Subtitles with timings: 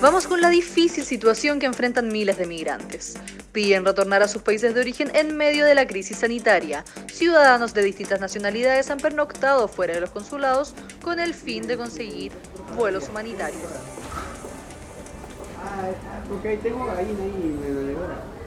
[0.00, 3.16] Vamos con la difícil situación que enfrentan miles de migrantes.
[3.50, 6.84] Piden retornar a sus países de origen en medio de la crisis sanitaria.
[7.12, 10.72] Ciudadanos de distintas nacionalidades han pernoctado fuera de los consulados
[11.02, 12.30] con el fin de conseguir
[12.76, 13.60] vuelos humanitarios.
[15.64, 15.88] Ah,
[16.62, 17.16] tengo ahí,
[17.60, 18.37] gallina.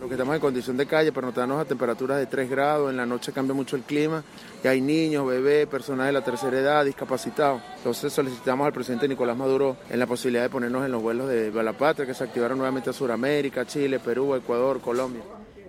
[0.00, 2.96] Lo que estamos en condición de calle, pero notarnos a temperaturas de 3 grados, en
[2.96, 4.24] la noche cambia mucho el clima
[4.64, 7.60] y hay niños, bebés, personas de la tercera edad, discapacitados.
[7.76, 11.52] Entonces solicitamos al presidente Nicolás Maduro en la posibilidad de ponernos en los vuelos de
[11.52, 15.22] la patria que se activaron nuevamente a Sudamérica, Chile, Perú, Ecuador, Colombia.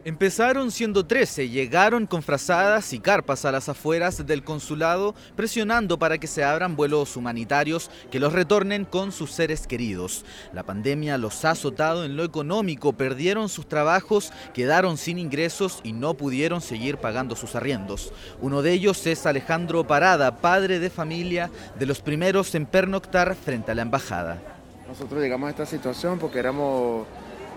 [0.03, 6.17] Empezaron siendo 13, llegaron con frazadas y carpas a las afueras del consulado, presionando para
[6.17, 10.25] que se abran vuelos humanitarios que los retornen con sus seres queridos.
[10.53, 15.93] La pandemia los ha azotado en lo económico, perdieron sus trabajos, quedaron sin ingresos y
[15.93, 18.11] no pudieron seguir pagando sus arriendos.
[18.41, 23.71] Uno de ellos es Alejandro Parada, padre de familia, de los primeros en pernoctar frente
[23.71, 24.41] a la embajada.
[24.87, 27.05] Nosotros llegamos a esta situación porque éramos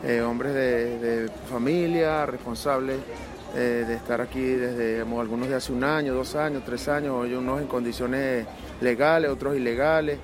[0.07, 1.14] eh, hombres de,
[1.51, 2.99] familia, responsables
[3.57, 7.35] eh, de estar aquí desde algunos de hace un año, dos años, tres años, hoy
[7.35, 8.45] unos en condiciones
[8.81, 10.19] legales, otros ilegales,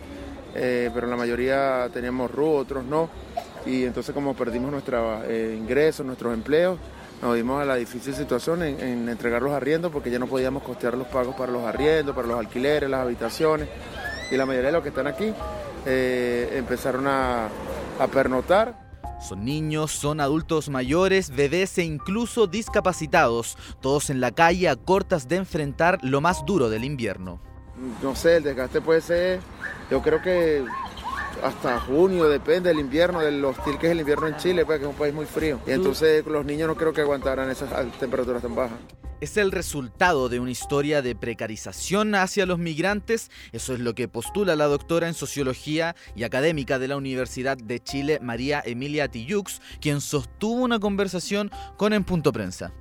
[0.56, 3.08] eh, pero la mayoría teníamos RU, otros no.
[3.64, 6.76] Y entonces como perdimos nuestros ingresos, nuestros empleos,
[7.22, 10.94] nos dimos a la difícil situación en, entregar los arriendos porque ya no podíamos costear
[10.96, 13.68] los pagos para los arriendos, para los alquileres, las habitaciones.
[14.32, 15.32] Y la mayoría de los que están aquí
[15.86, 17.48] empezaron a
[18.12, 18.89] pernotar
[19.20, 25.28] son niños, son adultos mayores, bebés e incluso discapacitados, todos en la calle a cortas
[25.28, 27.40] de enfrentar lo más duro del invierno.
[28.02, 29.40] No sé, el desgaste puede ser,
[29.90, 30.64] yo creo que
[31.42, 34.88] hasta junio, depende del invierno, del hostil que es el invierno en Chile, porque es
[34.88, 35.60] un país muy frío.
[35.66, 38.78] Y entonces los niños no creo que aguantaran esas temperaturas tan bajas
[39.20, 43.30] es el resultado de una historia de precarización hacia los migrantes.
[43.52, 47.80] Eso es lo que postula la doctora en sociología y académica de la Universidad de
[47.80, 52.72] Chile, María Emilia Tillux, quien sostuvo una conversación con En Punto Prensa.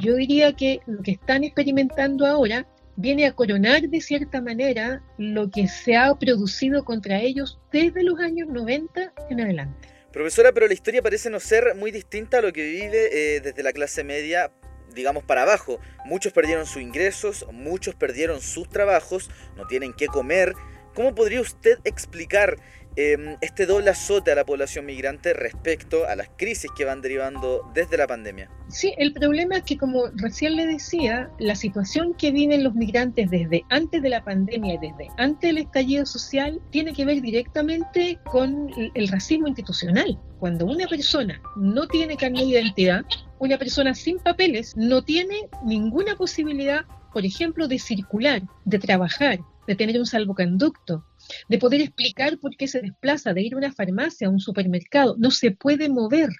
[0.00, 2.66] Yo diría que lo que están experimentando ahora
[2.96, 8.18] viene a coronar de cierta manera lo que se ha producido contra ellos desde los
[8.20, 9.88] años 90 en adelante.
[10.12, 13.62] Profesora, pero la historia parece no ser muy distinta a lo que vive eh, desde
[13.62, 14.52] la clase media
[14.94, 15.80] digamos, para abajo.
[16.04, 20.54] Muchos perdieron sus ingresos, muchos perdieron sus trabajos, no tienen qué comer.
[20.94, 22.56] ¿Cómo podría usted explicar
[22.96, 27.70] em, este doble azote a la población migrante respecto a las crisis que van derivando
[27.74, 28.50] desde la pandemia?
[28.68, 33.30] Sí, el problema es que, como recién le decía, la situación que viven los migrantes
[33.30, 38.18] desde antes de la pandemia y desde antes del estallido social tiene que ver directamente
[38.24, 40.18] con el racismo institucional.
[40.38, 43.04] Cuando una persona no tiene carne de identidad,
[43.38, 49.74] una persona sin papeles no tiene ninguna posibilidad, por ejemplo, de circular, de trabajar, de
[49.74, 51.04] tener un salvoconducto,
[51.48, 55.16] de poder explicar por qué se desplaza, de ir a una farmacia, a un supermercado.
[55.18, 56.30] No se puede mover.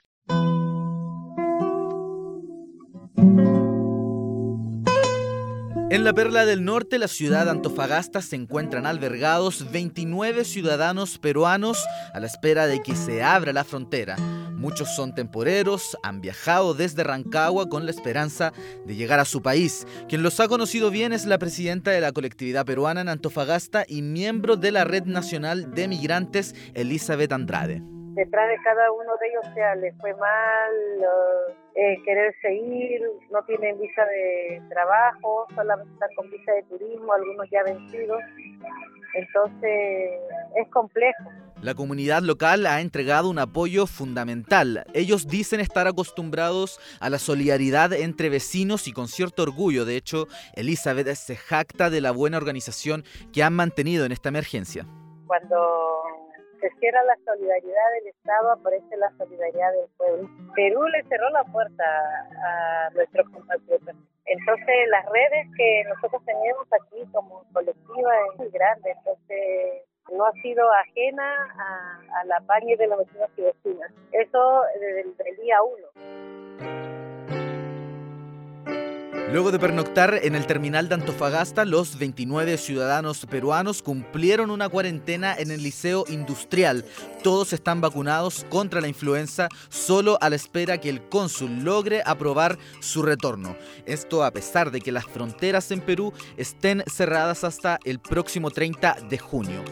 [5.94, 12.18] En la Perla del Norte, la ciudad Antofagasta, se encuentran albergados 29 ciudadanos peruanos a
[12.18, 14.16] la espera de que se abra la frontera.
[14.56, 18.52] Muchos son temporeros, han viajado desde Rancagua con la esperanza
[18.84, 19.86] de llegar a su país.
[20.08, 24.02] Quien los ha conocido bien es la presidenta de la colectividad peruana en Antofagasta y
[24.02, 29.54] miembro de la Red Nacional de Migrantes, Elizabeth Andrade detrás de cada uno de ellos,
[29.54, 30.72] sea, les fue mal,
[31.74, 37.48] eh, querer seguir, no tienen visa de trabajo, solamente están con visa de turismo, algunos
[37.50, 38.22] ya vencidos.
[39.14, 40.10] Entonces
[40.56, 41.30] es complejo.
[41.62, 44.84] La comunidad local ha entregado un apoyo fundamental.
[44.92, 49.84] Ellos dicen estar acostumbrados a la solidaridad entre vecinos y con cierto orgullo.
[49.84, 54.84] De hecho, Elizabeth se jacta de la buena organización que han mantenido en esta emergencia.
[55.26, 56.03] Cuando
[56.70, 60.28] se la solidaridad del Estado, aparece la solidaridad del pueblo.
[60.54, 63.96] Perú le cerró la puerta a nuestros compatriotas.
[64.26, 70.32] Entonces las redes que nosotros tenemos aquí como colectiva es muy grande, entonces no ha
[70.42, 73.92] sido ajena a, la paña de los vecinos y vecinas.
[74.12, 76.83] Eso desde el día uno.
[79.32, 85.34] Luego de pernoctar en el terminal de Antofagasta, los 29 ciudadanos peruanos cumplieron una cuarentena
[85.34, 86.84] en el Liceo Industrial.
[87.22, 92.58] Todos están vacunados contra la influenza, solo a la espera que el cónsul logre aprobar
[92.80, 93.56] su retorno.
[93.86, 98.98] Esto a pesar de que las fronteras en Perú estén cerradas hasta el próximo 30
[99.08, 99.64] de junio.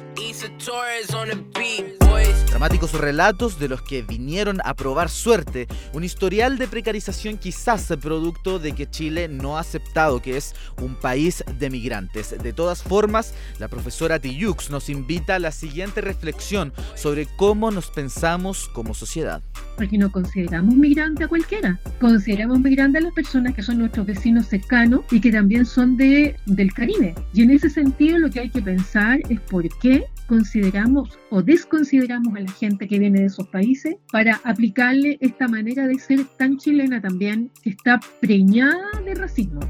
[2.49, 8.59] Dramáticos relatos de los que vinieron a probar suerte, un historial de precarización quizás producto
[8.59, 12.35] de que Chile no ha aceptado que es un país de migrantes.
[12.43, 17.91] De todas formas, la profesora Tiyux nos invita a la siguiente reflexión sobre cómo nos
[17.91, 19.43] pensamos como sociedad.
[19.77, 24.47] Porque no consideramos migrante a cualquiera, consideramos migrante a las personas que son nuestros vecinos
[24.47, 27.15] cercanos y que también son de, del Caribe.
[27.35, 32.35] Y en ese sentido lo que hay que pensar es por qué consideramos o desconsideramos
[32.35, 36.57] a la gente que viene de esos países para aplicarle esta manera de ser tan
[36.57, 39.61] chilena también, que está preñada de racismo.